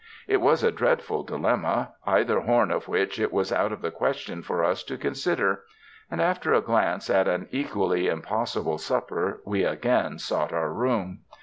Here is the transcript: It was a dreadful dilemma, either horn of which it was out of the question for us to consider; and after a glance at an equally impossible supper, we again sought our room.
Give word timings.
It 0.27 0.41
was 0.41 0.63
a 0.63 0.71
dreadful 0.71 1.21
dilemma, 1.21 1.93
either 2.07 2.39
horn 2.39 2.71
of 2.71 2.87
which 2.87 3.19
it 3.19 3.31
was 3.31 3.51
out 3.53 3.71
of 3.71 3.81
the 3.83 3.91
question 3.91 4.41
for 4.41 4.63
us 4.63 4.81
to 4.85 4.97
consider; 4.97 5.63
and 6.09 6.19
after 6.19 6.55
a 6.55 6.59
glance 6.61 7.07
at 7.07 7.27
an 7.27 7.47
equally 7.51 8.07
impossible 8.07 8.79
supper, 8.79 9.43
we 9.45 9.63
again 9.63 10.17
sought 10.17 10.53
our 10.53 10.73
room. 10.73 11.19